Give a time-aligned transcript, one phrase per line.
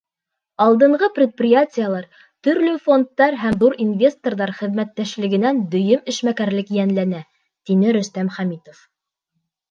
[0.63, 2.05] Алдынғы предприятиелар,
[2.47, 7.21] төрлө фондтар һәм ҙур инвесторҙар хеҙмәттәшлегенән дөйөм эшмәкәрлек йәнләнә,—
[7.69, 8.81] тине Рөстәм Хәмитов.